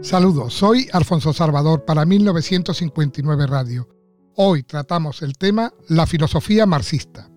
Saludos, 0.00 0.54
soy 0.54 0.88
Alfonso 0.92 1.32
Salvador 1.32 1.84
para 1.84 2.06
1959 2.06 3.46
Radio. 3.48 3.88
Hoy 4.36 4.62
tratamos 4.62 5.22
el 5.22 5.36
tema 5.36 5.72
la 5.88 6.06
filosofía 6.06 6.66
marxista. 6.66 7.28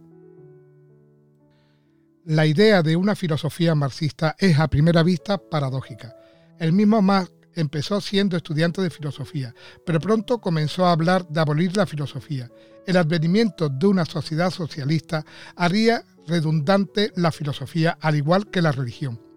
La 2.26 2.46
idea 2.46 2.84
de 2.84 2.96
una 2.96 3.16
filosofía 3.16 3.74
marxista 3.74 4.36
es 4.38 4.60
a 4.60 4.68
primera 4.68 5.02
vista 5.02 5.40
paradójica. 5.40 6.16
El 6.60 6.72
mismo 6.72 7.02
Marx 7.02 7.34
empezó 7.56 8.00
siendo 8.00 8.38
estudiante 8.38 8.80
de 8.80 8.92
filosofía, 8.92 9.56
pero 9.84 10.00
pronto 10.00 10.40
comenzó 10.40 10.86
a 10.86 10.92
hablar 10.92 11.28
de 11.28 11.42
abolir 11.42 11.76
la 11.76 11.88
filosofía. 11.88 12.52
El 12.86 12.98
advenimiento 12.98 13.70
de 13.70 13.88
una 13.88 14.06
sociedad 14.06 14.52
socialista 14.52 15.26
haría 15.56 16.04
redundante 16.28 17.12
la 17.16 17.32
filosofía 17.32 17.98
al 18.00 18.16
igual 18.16 18.52
que 18.52 18.62
la 18.62 18.72
religión. 18.72 19.31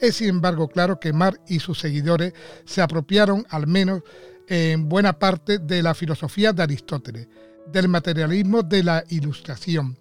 Es 0.00 0.16
sin 0.16 0.28
embargo 0.28 0.68
claro 0.68 1.00
que 1.00 1.12
Marx 1.12 1.40
y 1.48 1.60
sus 1.60 1.78
seguidores 1.78 2.34
se 2.64 2.82
apropiaron 2.82 3.46
al 3.48 3.66
menos 3.66 4.02
en 4.48 4.88
buena 4.88 5.18
parte 5.18 5.58
de 5.58 5.82
la 5.82 5.94
filosofía 5.94 6.52
de 6.52 6.62
Aristóteles, 6.62 7.28
del 7.66 7.88
materialismo 7.88 8.62
de 8.62 8.82
la 8.82 9.04
ilustración 9.08 9.98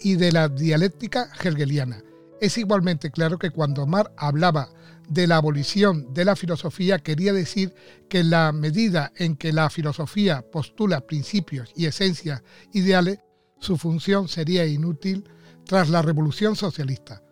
y 0.00 0.14
de 0.14 0.32
la 0.32 0.48
dialéctica 0.48 1.30
hegeliana. 1.42 2.02
Es 2.40 2.58
igualmente 2.58 3.10
claro 3.10 3.38
que 3.38 3.50
cuando 3.50 3.86
Marx 3.86 4.12
hablaba 4.16 4.68
de 5.08 5.26
la 5.26 5.36
abolición 5.36 6.12
de 6.14 6.24
la 6.24 6.36
filosofía 6.36 6.98
quería 6.98 7.32
decir 7.32 7.74
que 8.08 8.20
en 8.20 8.30
la 8.30 8.52
medida 8.52 9.12
en 9.16 9.36
que 9.36 9.52
la 9.52 9.68
filosofía 9.68 10.42
postula 10.50 11.06
principios 11.06 11.72
y 11.76 11.86
esencias 11.86 12.42
ideales, 12.72 13.18
su 13.58 13.76
función 13.76 14.28
sería 14.28 14.64
inútil 14.64 15.28
tras 15.66 15.90
la 15.90 16.02
revolución 16.02 16.56
socialista 16.56 17.22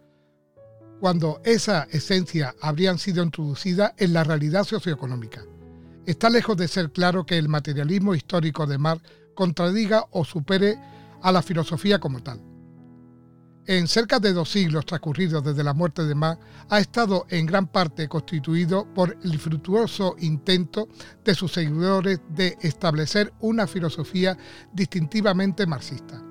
cuando 1.02 1.40
esa 1.44 1.88
esencia 1.90 2.54
habrían 2.60 2.96
sido 2.96 3.24
introducida 3.24 3.92
en 3.98 4.12
la 4.12 4.22
realidad 4.22 4.62
socioeconómica. 4.62 5.42
Está 6.06 6.30
lejos 6.30 6.56
de 6.56 6.68
ser 6.68 6.92
claro 6.92 7.26
que 7.26 7.36
el 7.36 7.48
materialismo 7.48 8.14
histórico 8.14 8.68
de 8.68 8.78
Marx 8.78 9.02
contradiga 9.34 10.06
o 10.12 10.24
supere 10.24 10.78
a 11.20 11.32
la 11.32 11.42
filosofía 11.42 11.98
como 11.98 12.22
tal. 12.22 12.40
En 13.66 13.88
cerca 13.88 14.20
de 14.20 14.32
dos 14.32 14.52
siglos 14.52 14.86
transcurridos 14.86 15.42
desde 15.42 15.64
la 15.64 15.74
muerte 15.74 16.04
de 16.04 16.14
Marx, 16.14 16.40
ha 16.68 16.78
estado 16.78 17.26
en 17.30 17.46
gran 17.46 17.66
parte 17.66 18.06
constituido 18.06 18.86
por 18.94 19.18
el 19.24 19.40
fructuoso 19.40 20.14
intento 20.20 20.86
de 21.24 21.34
sus 21.34 21.52
seguidores 21.52 22.20
de 22.28 22.56
establecer 22.60 23.32
una 23.40 23.66
filosofía 23.66 24.38
distintivamente 24.72 25.66
marxista. 25.66 26.22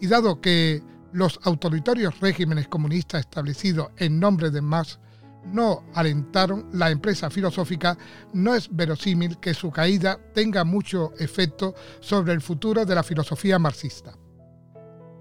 Y 0.00 0.06
dado 0.06 0.40
que 0.40 0.80
los 1.12 1.40
autoritarios 1.44 2.18
regímenes 2.20 2.68
comunistas 2.68 3.20
establecidos 3.20 3.88
en 3.96 4.20
nombre 4.20 4.50
de 4.50 4.60
Marx 4.60 4.98
no 5.44 5.84
alentaron 5.94 6.68
la 6.72 6.90
empresa 6.90 7.30
filosófica, 7.30 7.96
no 8.32 8.54
es 8.54 8.68
verosímil 8.74 9.38
que 9.38 9.54
su 9.54 9.70
caída 9.70 10.18
tenga 10.34 10.64
mucho 10.64 11.12
efecto 11.18 11.74
sobre 12.00 12.32
el 12.32 12.40
futuro 12.40 12.84
de 12.84 12.94
la 12.94 13.02
filosofía 13.02 13.58
marxista. 13.58 14.12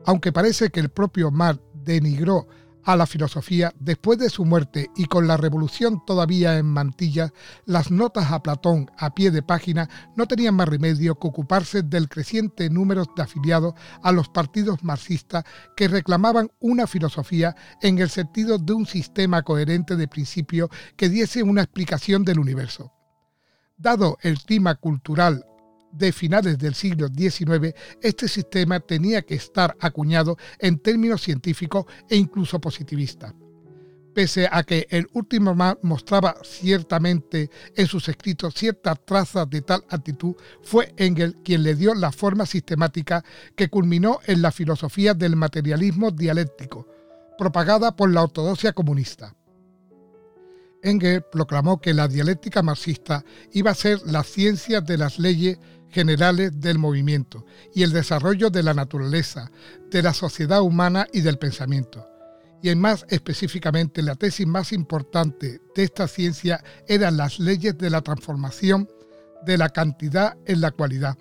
Aunque 0.06 0.32
parece 0.32 0.70
que 0.70 0.80
el 0.80 0.90
propio 0.90 1.32
Marx 1.32 1.62
denigró 1.74 2.48
a 2.90 2.96
la 2.96 3.06
filosofía, 3.06 3.72
después 3.80 4.18
de 4.18 4.32
su 4.32 4.46
muerte 4.46 4.90
y 4.96 5.06
con 5.06 5.28
la 5.28 5.38
revolución 5.38 6.04
todavía 6.08 6.58
en 6.58 6.66
mantilla, 6.66 7.32
las 7.68 7.92
notas 7.92 8.32
a 8.32 8.42
Platón 8.42 8.90
a 8.98 9.14
pie 9.14 9.30
de 9.30 9.44
página 9.44 9.88
no 10.16 10.26
tenían 10.26 10.56
más 10.56 10.68
remedio 10.68 11.14
que 11.20 11.28
ocuparse 11.28 11.84
del 11.84 12.10
creciente 12.10 12.68
número 12.72 13.06
de 13.16 13.22
afiliados 13.22 13.76
a 14.02 14.12
los 14.12 14.30
partidos 14.30 14.84
marxistas 14.84 15.44
que 15.78 15.88
reclamaban 15.88 16.50
una 16.60 16.88
filosofía 16.88 17.56
en 17.80 18.00
el 18.00 18.10
sentido 18.10 18.58
de 18.58 18.74
un 18.74 18.88
sistema 18.88 19.44
coherente 19.44 19.96
de 19.96 20.08
principios 20.08 20.72
que 20.98 21.10
diese 21.10 21.44
una 21.44 21.62
explicación 21.62 22.24
del 22.24 22.40
universo. 22.40 22.92
Dado 23.78 24.18
el 24.24 24.40
clima 24.40 24.74
cultural 24.74 25.46
de 25.92 26.12
finales 26.12 26.58
del 26.58 26.76
siglo 26.76 27.08
XIX, 27.08 27.74
este 28.02 28.28
sistema 28.28 28.80
tenía 28.80 29.22
que 29.22 29.36
estar 29.36 29.76
acuñado 29.80 30.38
en 30.60 30.80
términos 30.80 31.22
científicos 31.22 31.86
e 32.10 32.16
incluso 32.16 32.60
positivistas. 32.60 33.34
Pese 34.14 34.50
a 34.52 34.64
que 34.64 34.88
el 34.90 35.08
último 35.14 35.56
mostraba 35.82 36.36
ciertamente 36.44 37.50
en 37.76 37.88
sus 37.88 38.10
escritos 38.10 38.54
ciertas 38.56 39.06
trazas 39.06 39.50
de 39.50 39.62
tal 39.62 39.86
actitud, 39.90 40.36
fue 40.62 40.94
Engel 40.98 41.38
quien 41.44 41.64
le 41.64 41.76
dio 41.76 41.94
la 41.94 42.12
forma 42.12 42.46
sistemática 42.46 43.24
que 43.56 43.70
culminó 43.70 44.20
en 44.26 44.42
la 44.42 44.52
filosofía 44.52 45.14
del 45.14 45.36
materialismo 45.36 46.12
dialéctico, 46.12 46.88
propagada 47.38 47.96
por 47.96 48.12
la 48.12 48.24
ortodoxia 48.24 48.74
comunista. 48.74 49.36
Engel 50.82 51.24
proclamó 51.32 51.80
que 51.80 51.94
la 51.94 52.08
dialéctica 52.08 52.64
marxista 52.64 53.24
iba 53.52 53.72
a 53.72 53.76
ser 53.76 54.00
la 54.06 54.24
ciencia 54.24 54.82
de 54.82 54.98
las 54.98 55.20
leyes 55.20 55.60
generales 55.90 56.60
del 56.60 56.80
movimiento 56.80 57.46
y 57.74 57.84
el 57.84 57.92
desarrollo 57.92 58.50
de 58.50 58.64
la 58.64 58.74
naturaleza, 58.74 59.52
de 59.90 60.02
la 60.02 60.14
sociedad 60.14 60.62
humana 60.62 61.08
y 61.12 61.22
del 61.22 61.38
pensamiento. 61.38 62.08
Y 62.62 62.70
en 62.70 62.80
más 62.80 63.06
específicamente 63.10 64.02
la 64.02 64.16
tesis 64.16 64.46
más 64.46 64.74
importante 64.74 65.62
de 65.76 65.84
esta 65.84 66.08
ciencia 66.08 66.64
eran 66.88 67.18
las 67.18 67.40
leyes 67.40 67.78
de 67.78 67.90
la 67.90 68.02
transformación 68.02 68.90
de 69.46 69.58
la 69.58 69.70
cantidad 69.70 70.38
en 70.46 70.62
la 70.62 70.72
cualidad, 70.72 71.18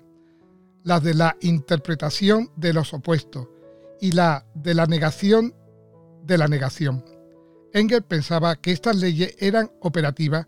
las 0.83 1.01
de 1.03 1.13
la 1.13 1.37
interpretación 1.41 2.51
de 2.57 2.73
los 2.73 2.93
opuestos 2.93 3.47
y 4.01 4.11
la 4.11 4.45
de 4.53 4.73
la 4.73 4.85
negación 4.85 5.53
de 6.23 6.37
la 6.37 6.47
negación. 6.47 7.03
Engel 7.73 8.03
pensaba 8.03 8.55
que 8.55 8.71
estas 8.71 8.97
leyes 8.97 9.35
eran 9.39 9.71
operativas 9.79 10.45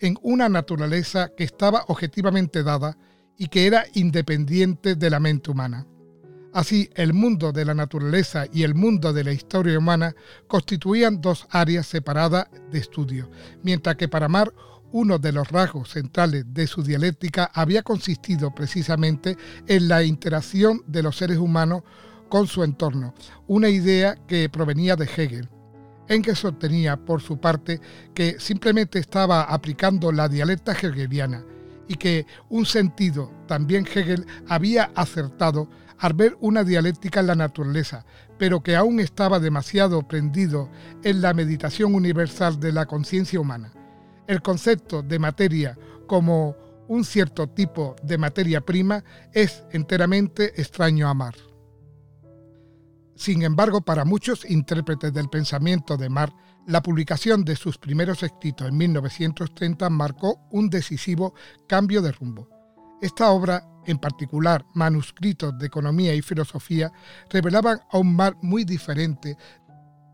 en 0.00 0.16
una 0.22 0.48
naturaleza 0.48 1.30
que 1.36 1.44
estaba 1.44 1.84
objetivamente 1.88 2.62
dada 2.62 2.96
y 3.38 3.46
que 3.46 3.66
era 3.66 3.84
independiente 3.94 4.96
de 4.96 5.10
la 5.10 5.20
mente 5.20 5.50
humana. 5.50 5.86
Así, 6.52 6.90
el 6.94 7.12
mundo 7.12 7.52
de 7.52 7.64
la 7.64 7.74
naturaleza 7.74 8.46
y 8.52 8.64
el 8.64 8.74
mundo 8.74 9.12
de 9.12 9.22
la 9.22 9.32
historia 9.32 9.78
humana 9.78 10.14
constituían 10.48 11.20
dos 11.20 11.46
áreas 11.50 11.86
separadas 11.86 12.48
de 12.70 12.78
estudio, 12.78 13.30
mientras 13.62 13.96
que 13.96 14.08
para 14.08 14.28
Mar 14.28 14.52
uno 14.90 15.18
de 15.18 15.32
los 15.32 15.48
rasgos 15.48 15.90
centrales 15.90 16.46
de 16.48 16.66
su 16.66 16.82
dialéctica 16.82 17.50
había 17.54 17.82
consistido 17.82 18.54
precisamente 18.54 19.36
en 19.66 19.86
la 19.86 20.02
interacción 20.02 20.82
de 20.86 21.02
los 21.02 21.16
seres 21.16 21.38
humanos 21.38 21.82
con 22.28 22.46
su 22.46 22.64
entorno, 22.64 23.14
una 23.46 23.68
idea 23.68 24.16
que 24.26 24.48
provenía 24.48 24.96
de 24.96 25.04
Hegel. 25.04 25.48
Engels 26.08 26.38
sostenía, 26.38 26.96
por 26.96 27.20
su 27.20 27.38
parte, 27.38 27.80
que 28.14 28.40
simplemente 28.40 28.98
estaba 28.98 29.42
aplicando 29.42 30.10
la 30.10 30.28
dialecta 30.28 30.72
hegeliana, 30.72 31.44
y 31.88 31.96
que 31.96 32.26
un 32.48 32.66
sentido 32.66 33.32
también 33.46 33.86
Hegel 33.86 34.26
había 34.46 34.90
acertado 34.94 35.68
al 35.98 36.12
ver 36.12 36.36
una 36.40 36.62
dialéctica 36.62 37.20
en 37.20 37.26
la 37.26 37.34
naturaleza, 37.34 38.04
pero 38.38 38.62
que 38.62 38.76
aún 38.76 39.00
estaba 39.00 39.40
demasiado 39.40 40.06
prendido 40.06 40.70
en 41.02 41.20
la 41.20 41.34
meditación 41.34 41.94
universal 41.94 42.60
de 42.60 42.72
la 42.72 42.86
conciencia 42.86 43.40
humana. 43.40 43.72
El 44.28 44.42
concepto 44.42 45.02
de 45.02 45.18
materia 45.18 45.76
como 46.06 46.54
un 46.86 47.04
cierto 47.04 47.48
tipo 47.48 47.96
de 48.02 48.18
materia 48.18 48.60
prima 48.60 49.04
es 49.32 49.64
enteramente 49.72 50.60
extraño 50.60 51.08
a 51.08 51.14
Marx. 51.14 51.40
Sin 53.14 53.42
embargo, 53.42 53.80
para 53.80 54.04
muchos 54.04 54.48
intérpretes 54.48 55.12
del 55.12 55.28
pensamiento 55.28 55.96
de 55.96 56.08
Marx, 56.08 56.36
la 56.68 56.82
publicación 56.82 57.46
de 57.46 57.56
sus 57.56 57.78
primeros 57.78 58.22
escritos 58.22 58.68
en 58.68 58.76
1930 58.76 59.88
marcó 59.88 60.38
un 60.50 60.68
decisivo 60.68 61.32
cambio 61.66 62.02
de 62.02 62.12
rumbo. 62.12 62.46
Esta 63.00 63.30
obra, 63.30 63.66
en 63.86 63.98
particular 63.98 64.66
manuscritos 64.74 65.58
de 65.58 65.66
economía 65.66 66.14
y 66.14 66.20
filosofía, 66.20 66.92
revelaban 67.30 67.80
a 67.90 67.96
un 67.96 68.14
mar 68.14 68.36
muy 68.42 68.64
diferente 68.64 69.34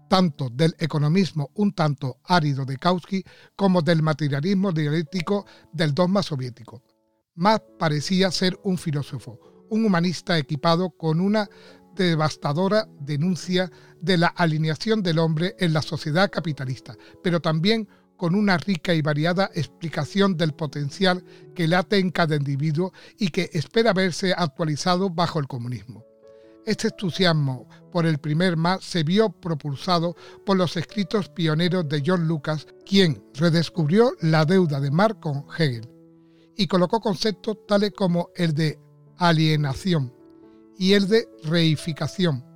tanto 0.08 0.48
del 0.48 0.76
economismo 0.78 1.50
un 1.54 1.72
tanto 1.72 2.20
árido 2.22 2.64
de 2.64 2.76
Kautsky 2.76 3.24
como 3.56 3.82
del 3.82 4.02
materialismo 4.02 4.70
dialéctico 4.70 5.46
del 5.72 5.92
dogma 5.92 6.22
soviético. 6.22 6.84
Más 7.34 7.60
parecía 7.80 8.30
ser 8.30 8.56
un 8.62 8.78
filósofo, 8.78 9.66
un 9.70 9.84
humanista 9.84 10.38
equipado 10.38 10.90
con 10.90 11.20
una 11.20 11.48
devastadora 11.96 12.86
denuncia 13.00 13.70
de 14.04 14.18
la 14.18 14.26
alineación 14.28 15.02
del 15.02 15.18
hombre 15.18 15.56
en 15.58 15.72
la 15.72 15.82
sociedad 15.82 16.30
capitalista, 16.30 16.96
pero 17.22 17.40
también 17.40 17.88
con 18.16 18.34
una 18.34 18.58
rica 18.58 18.94
y 18.94 19.02
variada 19.02 19.50
explicación 19.54 20.36
del 20.36 20.52
potencial 20.52 21.24
que 21.54 21.66
late 21.66 21.98
en 21.98 22.10
cada 22.10 22.36
individuo 22.36 22.92
y 23.18 23.28
que 23.28 23.50
espera 23.52 23.92
verse 23.92 24.32
actualizado 24.36 25.10
bajo 25.10 25.38
el 25.40 25.48
comunismo. 25.48 26.04
Este 26.64 26.88
entusiasmo 26.88 27.68
por 27.92 28.06
el 28.06 28.18
primer 28.18 28.56
más 28.56 28.84
se 28.84 29.02
vio 29.02 29.30
propulsado 29.30 30.16
por 30.46 30.56
los 30.56 30.76
escritos 30.76 31.28
pioneros 31.28 31.88
de 31.88 32.02
John 32.04 32.26
Lucas, 32.26 32.66
quien 32.86 33.22
redescubrió 33.34 34.12
la 34.20 34.44
deuda 34.44 34.80
de 34.80 34.90
Marx 34.90 35.18
con 35.20 35.44
Hegel 35.58 35.88
y 36.56 36.66
colocó 36.66 37.00
conceptos 37.00 37.58
tales 37.66 37.92
como 37.96 38.30
el 38.36 38.54
de 38.54 38.78
alienación, 39.18 40.14
y 40.78 40.94
el 40.94 41.08
de 41.08 41.28
reificación 41.42 42.53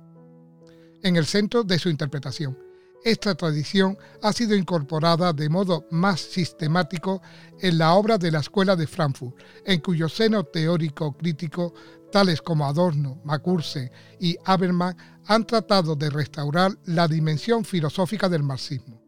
en 1.03 1.15
el 1.15 1.25
centro 1.25 1.63
de 1.63 1.79
su 1.79 1.89
interpretación. 1.89 2.57
esta 3.03 3.33
tradición 3.33 3.97
ha 4.21 4.33
sido 4.33 4.55
incorporada 4.55 5.31
de 5.31 5.47
modo 5.47 5.85
más 5.89 6.19
sistemático 6.19 7.21
en 7.61 7.77
la 7.77 7.93
obra 7.93 8.17
de 8.17 8.29
la 8.29 8.39
Escuela 8.39 8.75
de 8.75 8.87
Frankfurt, 8.87 9.37
en 9.65 9.79
cuyo 9.79 10.09
seno 10.09 10.43
teórico 10.43 11.15
crítico 11.15 11.73
tales 12.11 12.41
como 12.41 12.65
Adorno, 12.65 13.21
Macurse 13.23 13.91
y 14.19 14.35
Habermas 14.43 14.95
han 15.27 15.45
tratado 15.45 15.95
de 15.95 16.09
restaurar 16.09 16.71
la 16.85 17.07
dimensión 17.07 17.63
filosófica 17.63 18.27
del 18.27 18.43
marxismo, 18.43 19.01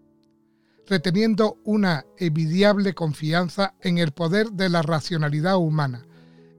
reteniendo 0.88 1.58
una 1.66 2.06
envidiable 2.18 2.94
confianza 2.94 3.76
en 3.82 3.98
el 3.98 4.12
poder 4.12 4.52
de 4.52 4.70
la 4.70 4.82
racionalidad 4.82 5.58
humana, 5.58 6.06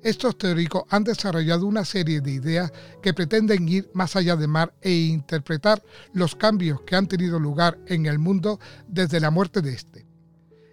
estos 0.03 0.37
teóricos 0.37 0.85
han 0.91 1.05
desarrollado 1.05 1.67
una 1.67 1.85
serie 1.85 2.21
de 2.21 2.33
ideas 2.33 2.73
que 3.03 3.15
pretenden 3.15 3.69
ir 3.69 3.91
más 3.95 4.17
allá 4.17 4.37
de 4.37 4.47
Mar 4.47 4.75
e 4.81 4.93
interpretar 4.93 5.83
los 6.13 6.35
cambios 6.35 6.81
que 6.83 6.97
han 6.97 7.07
tenido 7.07 7.39
lugar 7.39 7.79
en 7.87 8.07
el 8.07 8.19
mundo 8.19 8.59
desde 8.89 9.21
la 9.21 9.31
muerte 9.31 9.63
de 9.63 9.73
éste. 9.73 10.07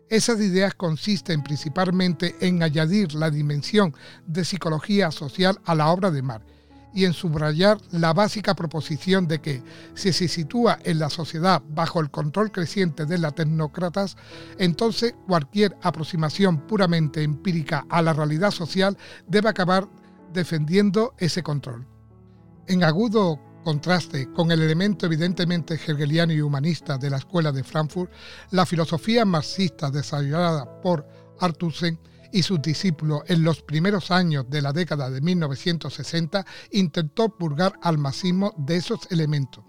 Esas 0.09 0.39
ideas 0.39 0.73
consisten 0.73 1.43
principalmente 1.43 2.35
en 2.41 2.63
añadir 2.63 3.13
la 3.13 3.29
dimensión 3.29 3.93
de 4.25 4.43
psicología 4.43 5.11
social 5.11 5.59
a 5.65 5.75
la 5.75 5.89
obra 5.89 6.09
de 6.09 6.23
Mar 6.23 6.43
y 6.93 7.05
en 7.05 7.13
subrayar 7.13 7.77
la 7.91 8.13
básica 8.13 8.55
proposición 8.55 9.27
de 9.27 9.39
que 9.39 9.63
si 9.93 10.11
se 10.11 10.27
sitúa 10.27 10.79
en 10.83 10.99
la 10.99 11.09
sociedad 11.09 11.61
bajo 11.69 11.99
el 11.99 12.09
control 12.09 12.51
creciente 12.51 13.05
de 13.05 13.17
las 13.17 13.35
tecnócratas, 13.35 14.17
entonces 14.57 15.15
cualquier 15.27 15.77
aproximación 15.81 16.65
puramente 16.67 17.23
empírica 17.23 17.85
a 17.89 18.01
la 18.01 18.13
realidad 18.13 18.51
social 18.51 18.97
debe 19.27 19.49
acabar 19.49 19.87
defendiendo 20.33 21.13
ese 21.17 21.43
control. 21.43 21.85
En 22.67 22.83
agudo 22.83 23.39
contraste 23.63 24.31
con 24.31 24.51
el 24.51 24.61
elemento 24.61 25.05
evidentemente 25.05 25.75
hegeliano 25.75 26.33
y 26.33 26.41
humanista 26.41 26.97
de 26.97 27.09
la 27.09 27.17
Escuela 27.17 27.51
de 27.51 27.63
Frankfurt, 27.63 28.11
la 28.51 28.65
filosofía 28.65 29.25
marxista 29.25 29.91
desarrollada 29.91 30.81
por 30.81 31.07
Arthursen 31.39 31.99
y 32.31 32.43
sus 32.43 32.61
discípulos 32.61 33.21
en 33.27 33.43
los 33.43 33.61
primeros 33.61 34.11
años 34.11 34.49
de 34.49 34.61
la 34.61 34.73
década 34.73 35.09
de 35.09 35.21
1960 35.21 36.45
intentó 36.71 37.29
purgar 37.29 37.73
al 37.81 37.97
marxismo 37.97 38.53
de 38.57 38.77
esos 38.77 38.99
elementos, 39.11 39.63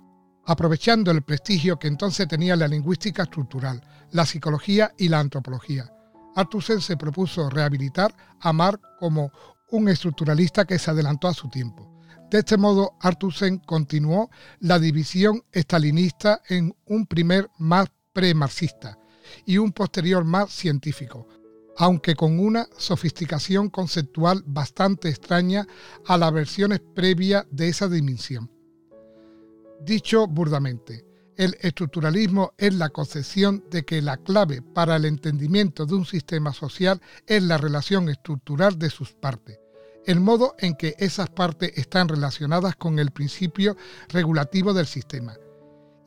aprovechando 0.47 1.11
el 1.11 1.23
prestigio 1.23 1.79
que 1.79 1.89
entonces 1.89 2.29
tenía 2.29 2.57
la 2.57 2.69
lingüística 2.69 3.25
estructural, 3.25 3.81
la 4.12 4.27
psicología 4.27 4.93
y 4.99 5.09
la 5.09 5.21
antropología. 5.21 5.91
Arthursen 6.37 6.81
se 6.81 6.97
propuso 6.97 7.51
rehabilitar 7.51 8.15
a 8.41 8.53
Marx 8.53 8.83
como 8.99 9.33
un 9.71 9.89
estructuralista 9.89 10.65
que 10.65 10.79
se 10.79 10.91
adelantó 10.91 11.29
a 11.29 11.35
su 11.35 11.49
tiempo. 11.49 11.91
De 12.31 12.39
este 12.39 12.56
modo, 12.56 12.97
Arthursen 13.01 13.59
continuó 13.59 14.31
la 14.61 14.79
división 14.79 15.43
estalinista 15.51 16.43
en 16.49 16.75
un 16.87 17.06
primer 17.06 17.51
más 17.59 17.89
pre-marxista 18.13 18.99
y 19.45 19.59
un 19.59 19.73
posterior 19.73 20.25
más 20.25 20.51
científico, 20.51 21.27
aunque 21.81 22.15
con 22.15 22.38
una 22.38 22.69
sofisticación 22.77 23.71
conceptual 23.71 24.43
bastante 24.44 25.09
extraña 25.09 25.67
a 26.06 26.19
las 26.19 26.31
versiones 26.31 26.82
previas 26.94 27.47
de 27.50 27.71
esa 27.71 27.88
dimensión. 27.88 28.50
Dicho 29.81 30.27
burdamente, 30.27 31.06
el 31.38 31.56
estructuralismo 31.62 32.53
es 32.59 32.75
la 32.75 32.91
concepción 32.91 33.65
de 33.71 33.87
que 33.87 34.03
la 34.03 34.19
clave 34.19 34.61
para 34.61 34.97
el 34.97 35.06
entendimiento 35.06 35.87
de 35.87 35.94
un 35.94 36.05
sistema 36.05 36.53
social 36.53 37.00
es 37.27 37.43
la 37.43 37.56
relación 37.56 38.11
estructural 38.11 38.79
de 38.79 38.91
sus 38.91 39.15
partes, 39.15 39.59
el 40.05 40.21
modo 40.21 40.56
en 40.59 40.75
que 40.75 40.97
esas 40.99 41.31
partes 41.31 41.73
están 41.77 42.09
relacionadas 42.09 42.77
con 42.77 42.99
el 42.99 43.11
principio 43.11 43.75
regulativo 44.11 44.75
del 44.75 44.87
sistema 44.87 45.35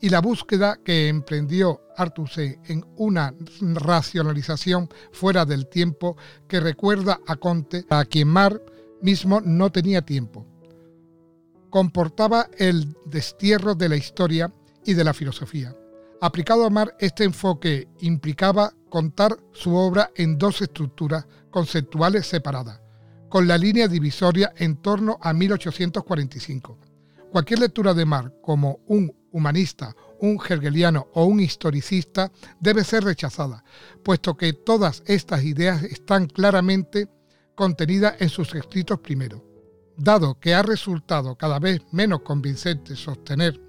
y 0.04 0.10
la 0.10 0.20
búsqueda 0.20 0.80
que 0.84 1.08
emprendió 1.08 1.80
C. 2.28 2.60
en 2.66 2.84
una 2.96 3.34
racionalización 3.60 4.90
fuera 5.12 5.46
del 5.46 5.66
tiempo 5.66 6.18
que 6.46 6.60
recuerda 6.60 7.20
a 7.26 7.36
Conte, 7.36 7.86
a 7.88 8.04
quien 8.04 8.28
Mar 8.28 8.60
mismo 9.00 9.40
no 9.40 9.72
tenía 9.72 10.02
tiempo. 10.02 10.46
Comportaba 11.70 12.50
el 12.58 12.94
destierro 13.06 13.74
de 13.74 13.88
la 13.88 13.96
historia 13.96 14.52
y 14.84 14.92
de 14.92 15.04
la 15.04 15.14
filosofía. 15.14 15.74
Aplicado 16.20 16.66
a 16.66 16.70
Mar, 16.70 16.94
este 16.98 17.24
enfoque 17.24 17.88
implicaba 18.00 18.74
contar 18.90 19.38
su 19.52 19.74
obra 19.74 20.10
en 20.16 20.36
dos 20.36 20.60
estructuras 20.60 21.26
conceptuales 21.48 22.26
separadas, 22.26 22.78
con 23.30 23.48
la 23.48 23.56
línea 23.56 23.88
divisoria 23.88 24.52
en 24.58 24.76
torno 24.82 25.16
a 25.22 25.32
1845. 25.32 26.78
Cualquier 27.32 27.60
lectura 27.60 27.94
de 27.94 28.04
Mar 28.04 28.34
como 28.42 28.80
un 28.86 29.23
humanista, 29.34 29.94
un 30.20 30.38
hegeliano 30.48 31.08
o 31.12 31.24
un 31.24 31.40
historicista 31.40 32.30
debe 32.60 32.84
ser 32.84 33.02
rechazada, 33.02 33.64
puesto 34.02 34.36
que 34.36 34.52
todas 34.52 35.02
estas 35.06 35.42
ideas 35.44 35.82
están 35.82 36.28
claramente 36.28 37.08
contenidas 37.56 38.14
en 38.20 38.28
sus 38.28 38.54
escritos 38.54 39.00
primeros. 39.00 39.42
Dado 39.96 40.38
que 40.38 40.54
ha 40.54 40.62
resultado 40.62 41.36
cada 41.36 41.58
vez 41.58 41.82
menos 41.90 42.20
convincente 42.22 42.94
sostener 42.94 43.60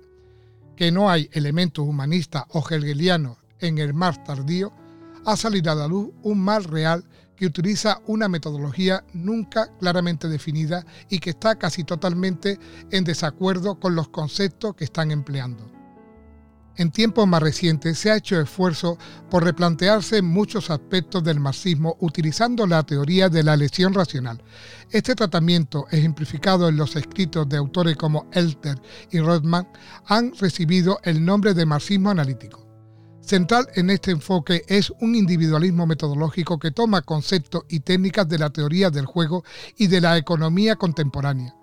que 0.76 0.92
no 0.92 1.10
hay 1.10 1.30
elementos 1.34 1.84
humanistas 1.84 2.44
o 2.50 2.60
hegelianos 2.60 3.38
en 3.60 3.80
el 3.80 3.96
mar 3.96 4.24
tardío, 4.24 4.72
ha 5.26 5.36
salido 5.36 5.72
a 5.72 5.76
la 5.76 5.88
luz 5.88 6.12
un 6.22 6.40
mal 6.42 6.64
real 6.64 7.04
que 7.36 7.46
utiliza 7.46 8.02
una 8.08 8.28
metodología 8.28 9.04
nunca 9.14 9.70
claramente 9.80 10.28
definida 10.28 10.86
y 11.10 11.20
que 11.20 11.32
está 11.32 11.56
casi 11.56 11.84
totalmente 11.84 12.60
en 12.92 13.04
desacuerdo 13.04 13.80
con 13.80 13.96
los 13.96 14.10
conceptos 14.10 14.76
que 14.76 14.86
están 14.86 15.12
empleando. 15.12 15.76
En 16.78 16.92
tiempos 16.92 17.26
más 17.26 17.42
recientes 17.42 17.98
se 17.98 18.12
ha 18.12 18.18
hecho 18.18 18.40
esfuerzo 18.40 18.98
por 19.30 19.46
replantearse 19.46 20.22
muchos 20.22 20.70
aspectos 20.70 21.24
del 21.24 21.40
marxismo 21.40 21.96
utilizando 22.02 22.68
la 22.68 22.84
teoría 22.84 23.30
de 23.30 23.44
la 23.44 23.54
elección 23.54 23.94
racional. 23.94 24.44
Este 24.92 25.16
tratamiento, 25.16 25.88
ejemplificado 25.92 26.68
en 26.68 26.76
los 26.76 26.98
escritos 26.98 27.48
de 27.48 27.58
autores 27.58 27.96
como 27.96 28.30
Elter 28.34 28.82
y 29.10 29.20
Rothman, 29.20 29.70
han 30.06 30.34
recibido 30.36 31.00
el 31.04 31.24
nombre 31.24 31.54
de 31.54 31.66
marxismo 31.66 32.10
analítico. 32.10 32.65
Central 33.26 33.68
en 33.74 33.90
este 33.90 34.12
enfoque 34.12 34.64
es 34.68 34.94
un 35.02 35.16
individualismo 35.16 35.88
metodológico 35.88 36.60
que 36.60 36.70
toma 36.70 37.02
conceptos 37.02 37.64
y 37.68 37.80
técnicas 37.80 38.30
de 38.30 38.38
la 38.38 38.52
teoría 38.52 38.92
del 38.92 39.08
juego 39.08 39.44
y 39.80 39.88
de 39.88 40.00
la 40.00 40.16
economía 40.16 40.76
contemporánea. 40.76 41.56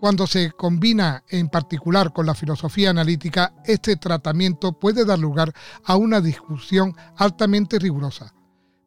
Cuando 0.00 0.26
se 0.26 0.50
combina 0.52 1.24
en 1.28 1.50
particular 1.50 2.14
con 2.14 2.24
la 2.24 2.34
filosofía 2.34 2.88
analítica, 2.88 3.52
este 3.66 3.96
tratamiento 3.96 4.78
puede 4.78 5.04
dar 5.04 5.18
lugar 5.18 5.52
a 5.84 5.96
una 5.96 6.22
discusión 6.22 6.94
altamente 7.18 7.78
rigurosa. 7.78 8.32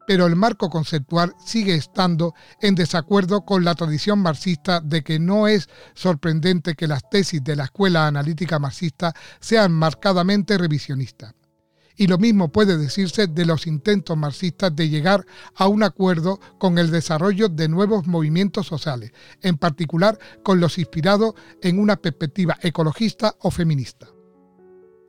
Pero 0.04 0.26
el 0.26 0.34
marco 0.34 0.70
conceptual 0.70 1.36
sigue 1.38 1.76
estando 1.76 2.34
en 2.60 2.74
desacuerdo 2.74 3.44
con 3.44 3.64
la 3.64 3.76
tradición 3.76 4.18
marxista 4.18 4.80
de 4.80 5.04
que 5.04 5.20
no 5.20 5.46
es 5.46 5.68
sorprendente 5.94 6.74
que 6.74 6.88
las 6.88 7.08
tesis 7.08 7.44
de 7.44 7.54
la 7.54 7.64
escuela 7.64 8.08
analítica 8.08 8.58
marxista 8.58 9.14
sean 9.38 9.70
marcadamente 9.70 10.58
revisionistas. 10.58 11.34
Y 11.96 12.06
lo 12.06 12.18
mismo 12.18 12.50
puede 12.50 12.78
decirse 12.78 13.26
de 13.26 13.44
los 13.44 13.66
intentos 13.66 14.16
marxistas 14.16 14.74
de 14.74 14.88
llegar 14.88 15.26
a 15.54 15.68
un 15.68 15.82
acuerdo 15.82 16.40
con 16.58 16.78
el 16.78 16.90
desarrollo 16.90 17.48
de 17.48 17.68
nuevos 17.68 18.06
movimientos 18.06 18.66
sociales, 18.66 19.12
en 19.42 19.58
particular 19.58 20.18
con 20.42 20.60
los 20.60 20.78
inspirados 20.78 21.34
en 21.60 21.78
una 21.78 21.96
perspectiva 21.96 22.58
ecologista 22.62 23.36
o 23.40 23.50
feminista. 23.50 24.08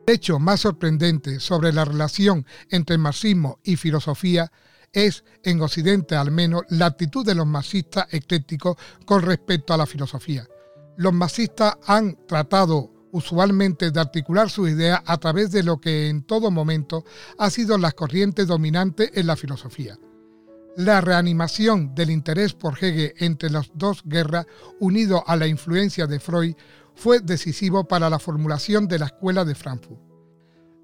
El 0.05 0.15
hecho 0.15 0.39
más 0.39 0.61
sorprendente 0.61 1.39
sobre 1.39 1.71
la 1.71 1.85
relación 1.85 2.45
entre 2.69 2.97
marxismo 2.97 3.59
y 3.63 3.77
filosofía 3.77 4.51
es, 4.91 5.23
en 5.43 5.61
Occidente 5.61 6.15
al 6.15 6.31
menos, 6.31 6.63
la 6.69 6.87
actitud 6.87 7.25
de 7.25 7.35
los 7.35 7.47
marxistas 7.47 8.07
eclécticos 8.11 8.77
con 9.05 9.21
respecto 9.21 9.73
a 9.73 9.77
la 9.77 9.85
filosofía. 9.85 10.47
Los 10.97 11.13
marxistas 11.13 11.75
han 11.85 12.17
tratado 12.27 12.91
usualmente 13.13 13.91
de 13.91 13.99
articular 13.99 14.49
su 14.49 14.67
idea 14.67 15.03
a 15.05 15.17
través 15.17 15.51
de 15.51 15.61
lo 15.61 15.79
que 15.79 16.09
en 16.09 16.23
todo 16.23 16.49
momento 16.49 17.05
ha 17.37 17.49
sido 17.51 17.77
la 17.77 17.91
corriente 17.91 18.45
dominante 18.45 19.11
en 19.19 19.27
la 19.27 19.35
filosofía. 19.35 19.97
La 20.75 20.99
reanimación 20.99 21.93
del 21.93 22.09
interés 22.09 22.53
por 22.53 22.83
Hegel 22.83 23.13
entre 23.17 23.51
las 23.51 23.69
dos 23.75 24.01
guerras, 24.03 24.47
unido 24.79 25.23
a 25.27 25.35
la 25.35 25.45
influencia 25.45 26.07
de 26.07 26.19
Freud, 26.19 26.55
fue 26.95 27.19
decisivo 27.19 27.87
para 27.87 28.09
la 28.09 28.17
formulación 28.17 28.87
de 28.87 28.97
la 28.97 29.05
Escuela 29.05 29.45
de 29.45 29.53
Frankfurt. 29.53 30.01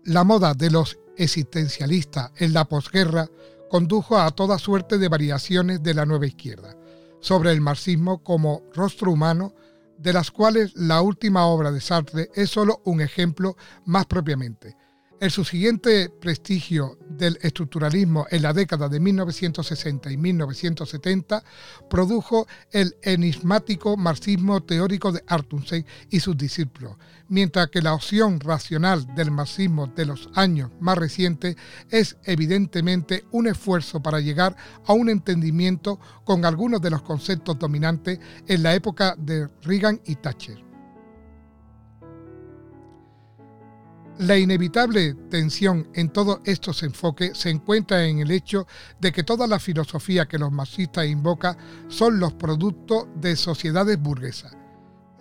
La 0.06 0.24
moda 0.24 0.54
de 0.54 0.70
los 0.70 1.00
existencialistas 1.18 2.32
en 2.38 2.54
la 2.54 2.66
posguerra 2.66 3.28
condujo 3.72 4.20
a 4.20 4.30
toda 4.30 4.60
suerte 4.60 5.00
de 5.00 5.10
variaciones 5.10 5.82
de 5.82 5.96
la 5.96 6.06
nueva 6.06 6.28
izquierda 6.28 6.76
sobre 7.22 7.52
el 7.52 7.60
marxismo 7.60 8.24
como 8.24 8.64
rostro 8.74 9.12
humano 9.12 9.54
de 10.00 10.14
las 10.14 10.32
cuales 10.32 10.74
la 10.76 11.02
última 11.02 11.46
obra 11.46 11.72
de 11.72 11.82
Sartre 11.82 12.30
es 12.34 12.50
solo 12.50 12.82
un 12.86 13.02
ejemplo 13.02 13.58
más 13.86 14.06
propiamente. 14.06 14.78
El 15.20 15.32
subsiguiente 15.32 16.10
prestigio 16.10 16.98
del 17.10 17.38
estructuralismo 17.42 18.26
en 18.32 18.42
la 18.42 18.54
década 18.54 18.88
de 18.88 19.02
1960 19.02 20.10
y 20.14 20.16
1970 20.16 21.44
produjo 21.90 22.48
el 22.72 22.96
enigmático 23.02 23.98
marxismo 23.98 24.64
teórico 24.64 25.12
de 25.12 25.22
Arthur 25.28 25.62
y 26.10 26.22
sus 26.22 26.38
discípulos, 26.38 26.96
mientras 27.28 27.68
que 27.68 27.82
la 27.82 27.96
opción 27.96 28.40
racional 28.40 29.14
del 29.14 29.30
marxismo 29.30 29.88
de 29.88 30.06
los 30.06 30.30
años 30.36 30.72
más 30.80 30.98
recientes 30.98 31.58
es 31.90 32.16
evidentemente 32.24 33.26
un 33.32 33.48
esfuerzo 33.48 34.02
para 34.02 34.22
llegar 34.22 34.56
a 34.86 34.94
un 34.94 35.10
entendimiento 35.10 36.00
con 36.24 36.46
algunos 36.46 36.82
de 36.82 36.92
los 36.92 37.02
conceptos 37.02 37.60
dominantes 37.60 38.20
en 38.48 38.64
la 38.64 38.74
época 38.74 39.16
de 39.18 39.50
Reagan 39.64 40.00
y 40.06 40.16
Thatcher. 40.16 40.69
La 44.20 44.38
inevitable 44.38 45.14
tensión 45.30 45.90
en 45.94 46.10
todos 46.10 46.42
estos 46.44 46.84
enfoques 46.84 47.38
se 47.38 47.50
encuentra 47.50 48.04
en 48.04 48.20
el 48.20 48.32
hecho 48.32 48.68
de 49.00 49.14
que 49.14 49.24
toda 49.24 49.48
la 49.48 49.60
filosofía 49.60 50.28
que 50.28 50.38
los 50.38 50.52
marxistas 50.52 51.06
invocan 51.06 51.56
son 51.88 52.20
los 52.20 52.34
productos 52.34 53.08
de 53.16 53.38
sociedades 53.38 53.98
burguesas, 53.98 54.58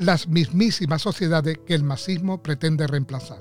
las 0.01 0.27
mismísimas 0.27 1.01
sociedades 1.01 1.61
que 1.65 1.77
el 1.77 1.85
marxismo 1.85 2.43
pretende 2.43 2.89
reemplazar. 2.89 3.41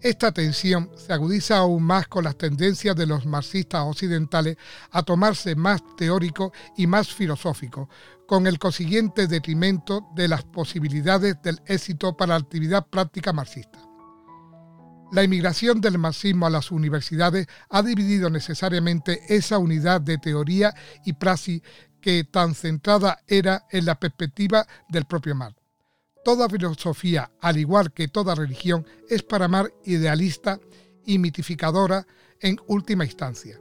Esta 0.00 0.30
tensión 0.30 0.92
se 0.94 1.12
agudiza 1.12 1.58
aún 1.58 1.82
más 1.82 2.06
con 2.06 2.22
las 2.22 2.38
tendencias 2.38 2.94
de 2.94 3.06
los 3.06 3.26
marxistas 3.26 3.82
occidentales 3.84 4.56
a 4.92 5.02
tomarse 5.02 5.56
más 5.56 5.82
teórico 5.96 6.52
y 6.76 6.86
más 6.86 7.12
filosófico, 7.12 7.88
con 8.28 8.46
el 8.46 8.60
consiguiente 8.60 9.26
detrimento 9.26 10.06
de 10.14 10.28
las 10.28 10.44
posibilidades 10.44 11.42
del 11.42 11.60
éxito 11.66 12.16
para 12.16 12.34
la 12.34 12.44
actividad 12.44 12.86
práctica 12.86 13.32
marxista. 13.32 13.87
La 15.10 15.24
inmigración 15.24 15.80
del 15.80 15.96
marxismo 15.96 16.46
a 16.46 16.50
las 16.50 16.70
universidades 16.70 17.46
ha 17.70 17.82
dividido 17.82 18.28
necesariamente 18.28 19.22
esa 19.34 19.56
unidad 19.56 20.02
de 20.02 20.18
teoría 20.18 20.74
y 21.04 21.14
praxis 21.14 21.62
que 22.02 22.24
tan 22.24 22.54
centrada 22.54 23.22
era 23.26 23.66
en 23.70 23.86
la 23.86 23.98
perspectiva 23.98 24.66
del 24.88 25.06
propio 25.06 25.34
Marx. 25.34 25.56
Toda 26.22 26.48
filosofía, 26.48 27.30
al 27.40 27.56
igual 27.56 27.92
que 27.94 28.08
toda 28.08 28.34
religión, 28.34 28.86
es 29.08 29.22
para 29.22 29.48
Marx 29.48 29.72
idealista 29.84 30.60
y 31.06 31.18
mitificadora 31.18 32.06
en 32.40 32.58
última 32.66 33.06
instancia. 33.06 33.58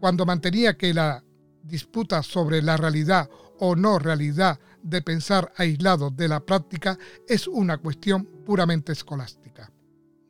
Cuando 0.00 0.26
mantenía 0.26 0.76
que 0.76 0.92
la 0.92 1.22
disputa 1.62 2.20
sobre 2.24 2.62
la 2.62 2.76
realidad 2.76 3.30
o 3.60 3.76
no 3.76 4.00
realidad 4.00 4.58
de 4.82 5.02
pensar 5.02 5.52
aislado 5.56 6.10
de 6.10 6.26
la 6.26 6.40
práctica 6.40 6.98
es 7.28 7.46
una 7.46 7.78
cuestión 7.78 8.24
puramente 8.44 8.90
escolástica. 8.90 9.70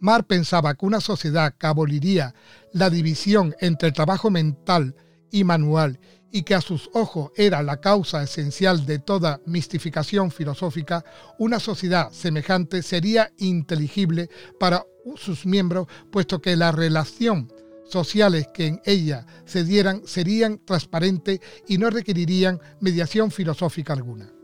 Mar 0.00 0.26
pensaba 0.26 0.74
que 0.74 0.86
una 0.86 1.00
sociedad 1.00 1.54
que 1.56 1.66
aboliría 1.66 2.34
la 2.72 2.88
división 2.88 3.54
entre 3.60 3.88
el 3.88 3.94
trabajo 3.94 4.30
mental 4.30 4.96
y 5.30 5.44
manual 5.44 6.00
y 6.32 6.42
que 6.42 6.54
a 6.54 6.60
sus 6.60 6.88
ojos 6.94 7.32
era 7.36 7.62
la 7.62 7.80
causa 7.80 8.22
esencial 8.22 8.86
de 8.86 8.98
toda 8.98 9.40
mistificación 9.46 10.30
filosófica, 10.30 11.04
una 11.38 11.60
sociedad 11.60 12.10
semejante 12.12 12.82
sería 12.82 13.30
inteligible 13.38 14.30
para 14.58 14.86
sus 15.16 15.44
miembros, 15.44 15.86
puesto 16.10 16.40
que 16.40 16.56
las 16.56 16.74
relaciones 16.74 17.52
sociales 17.90 18.48
que 18.54 18.68
en 18.68 18.80
ella 18.84 19.26
se 19.44 19.64
dieran 19.64 20.02
serían 20.06 20.60
transparentes 20.64 21.40
y 21.66 21.76
no 21.76 21.90
requerirían 21.90 22.60
mediación 22.80 23.30
filosófica 23.30 23.92
alguna. 23.92 24.39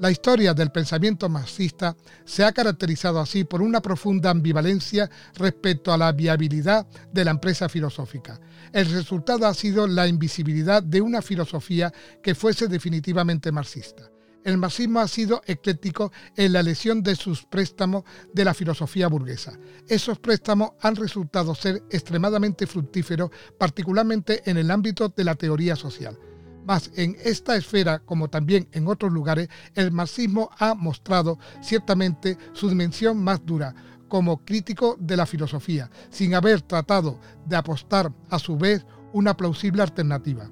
La 0.00 0.10
historia 0.10 0.54
del 0.54 0.72
pensamiento 0.72 1.28
marxista 1.28 1.94
se 2.24 2.42
ha 2.42 2.52
caracterizado 2.52 3.20
así 3.20 3.44
por 3.44 3.60
una 3.60 3.82
profunda 3.82 4.30
ambivalencia 4.30 5.10
respecto 5.34 5.92
a 5.92 5.98
la 5.98 6.10
viabilidad 6.12 6.86
de 7.12 7.22
la 7.22 7.32
empresa 7.32 7.68
filosófica. 7.68 8.40
El 8.72 8.90
resultado 8.90 9.46
ha 9.46 9.52
sido 9.52 9.86
la 9.86 10.08
invisibilidad 10.08 10.82
de 10.82 11.02
una 11.02 11.20
filosofía 11.20 11.92
que 12.22 12.34
fuese 12.34 12.66
definitivamente 12.66 13.52
marxista. 13.52 14.10
El 14.42 14.56
marxismo 14.56 15.00
ha 15.00 15.08
sido 15.08 15.42
ecléctico 15.44 16.10
en 16.34 16.54
la 16.54 16.60
elección 16.60 17.02
de 17.02 17.14
sus 17.14 17.44
préstamos 17.44 18.04
de 18.32 18.46
la 18.46 18.54
filosofía 18.54 19.06
burguesa. 19.06 19.58
Esos 19.86 20.18
préstamos 20.18 20.70
han 20.80 20.96
resultado 20.96 21.54
ser 21.54 21.82
extremadamente 21.90 22.66
fructíferos, 22.66 23.30
particularmente 23.58 24.48
en 24.50 24.56
el 24.56 24.70
ámbito 24.70 25.10
de 25.10 25.24
la 25.24 25.34
teoría 25.34 25.76
social. 25.76 26.18
Mas 26.66 26.90
en 26.94 27.16
esta 27.24 27.56
esfera, 27.56 28.00
como 28.00 28.28
también 28.28 28.68
en 28.72 28.86
otros 28.86 29.12
lugares, 29.12 29.48
el 29.74 29.92
marxismo 29.92 30.50
ha 30.58 30.74
mostrado 30.74 31.38
ciertamente 31.62 32.36
su 32.52 32.68
dimensión 32.68 33.22
más 33.22 33.44
dura 33.44 33.74
como 34.08 34.44
crítico 34.44 34.96
de 34.98 35.16
la 35.16 35.24
filosofía, 35.24 35.90
sin 36.10 36.34
haber 36.34 36.62
tratado 36.62 37.18
de 37.46 37.56
apostar 37.56 38.12
a 38.28 38.38
su 38.38 38.56
vez 38.58 38.84
una 39.12 39.36
plausible 39.36 39.82
alternativa. 39.82 40.50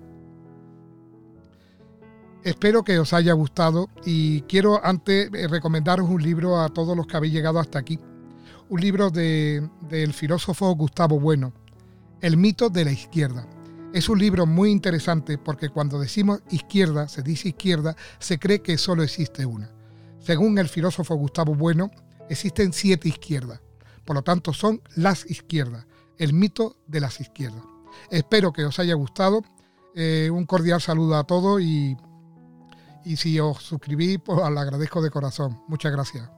Espero 2.45 2.85
que 2.85 2.99
os 2.99 3.13
haya 3.13 3.33
gustado 3.33 3.91
y 4.05 4.43
quiero 4.43 4.81
antes 4.85 5.29
eh, 5.35 5.49
recomendaros 5.49 6.09
un 6.09 6.23
libro 6.23 6.61
a 6.61 6.69
todos 6.69 6.97
los 6.97 7.07
que 7.07 7.17
habéis 7.17 7.33
llegado 7.33 7.59
hasta 7.59 7.79
aquí. 7.79 7.99
Un 8.71 8.81
libro 8.81 9.11
del 9.11 10.13
filósofo 10.13 10.75
Gustavo 10.75 11.19
Bueno, 11.19 11.53
El 12.21 12.37
mito 12.37 12.71
de 12.71 12.85
la 12.85 12.93
izquierda. 12.93 13.47
Es 13.93 14.11
un 14.11 14.19
libro 14.19 14.45
muy 14.45 14.71
interesante 14.71 15.39
porque 15.39 15.71
cuando 15.71 15.99
decimos 15.99 16.43
izquierda, 16.51 17.09
se 17.09 17.23
dice 17.23 17.49
izquierda, 17.49 17.97
se 18.19 18.39
cree 18.39 18.61
que 18.61 18.77
solo 18.77 19.03
existe 19.03 19.47
una. 19.47 19.71
Según 20.21 20.59
el 20.59 20.69
filósofo 20.69 21.15
Gustavo 21.15 21.55
Bueno, 21.55 21.91
existen 22.29 22.75
siete 22.75 23.09
izquierdas. 23.09 23.61
Por 24.05 24.17
lo 24.17 24.23
tanto, 24.23 24.53
son 24.53 24.83
las 24.95 25.29
izquierdas, 25.31 25.87
el 26.19 26.35
mito 26.35 26.77
de 26.87 27.01
las 27.01 27.21
izquierdas. 27.21 27.63
Espero 28.11 28.53
que 28.53 28.67
os 28.67 28.79
haya 28.79 28.95
gustado. 28.95 29.43
Eh, 29.95 30.29
un 30.31 30.45
cordial 30.45 30.83
saludo 30.83 31.17
a 31.17 31.25
todos 31.25 31.61
y, 31.63 31.97
y 33.05 33.17
si 33.17 33.41
os 33.41 33.63
suscribís, 33.63 34.19
pues 34.23 34.39
lo 34.39 34.61
agradezco 34.61 35.01
de 35.01 35.11
corazón. 35.11 35.63
Muchas 35.67 35.93
gracias. 35.93 36.38